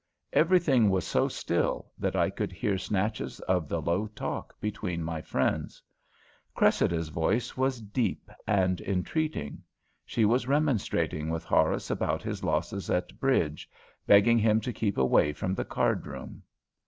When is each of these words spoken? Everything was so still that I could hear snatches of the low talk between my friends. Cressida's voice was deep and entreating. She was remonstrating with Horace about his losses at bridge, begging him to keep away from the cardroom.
Everything 0.33 0.89
was 0.89 1.05
so 1.05 1.27
still 1.27 1.91
that 1.95 2.15
I 2.15 2.31
could 2.31 2.51
hear 2.51 2.75
snatches 2.75 3.39
of 3.41 3.69
the 3.69 3.79
low 3.79 4.07
talk 4.07 4.59
between 4.59 5.03
my 5.03 5.21
friends. 5.21 5.79
Cressida's 6.55 7.09
voice 7.09 7.55
was 7.55 7.81
deep 7.81 8.27
and 8.47 8.81
entreating. 8.81 9.61
She 10.03 10.25
was 10.25 10.47
remonstrating 10.47 11.29
with 11.29 11.43
Horace 11.43 11.91
about 11.91 12.23
his 12.23 12.43
losses 12.43 12.89
at 12.89 13.19
bridge, 13.19 13.69
begging 14.07 14.39
him 14.39 14.59
to 14.61 14.73
keep 14.73 14.97
away 14.97 15.33
from 15.33 15.53
the 15.53 15.65
cardroom. 15.65 16.41